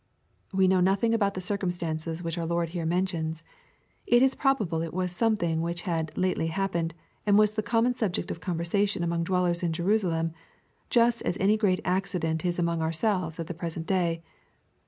l 0.51 0.57
We 0.57 0.67
know 0.67 0.79
nothing 0.79 1.13
about 1.13 1.35
the 1.35 1.41
circumstance 1.41 2.07
which 2.07 2.35
our 2.35 2.45
Lord 2.47 2.69
here 2.69 2.87
mentions. 2.87 3.43
It 4.07 4.23
is 4.23 4.33
probable 4.33 4.81
it 4.81 4.95
was 4.95 5.11
something 5.11 5.61
which 5.61 5.81
had 5.83 6.11
lately 6.17 6.47
happened, 6.47 6.95
and 7.23 7.37
was 7.37 7.53
the 7.53 7.61
common 7.61 7.93
sub 7.93 8.13
ject 8.13 8.31
of 8.31 8.39
conversation 8.41 9.03
among 9.03 9.25
dwellers 9.25 9.61
in 9.61 9.73
Jerusalem, 9.73 10.31
just 10.89 11.21
as 11.21 11.37
any 11.39 11.55
great 11.55 11.81
accident 11.85 12.43
is 12.43 12.57
among 12.57 12.81
ourselves 12.81 13.39
at 13.39 13.45
the 13.45 13.53
present 13.53 13.85
day. 13.85 14.23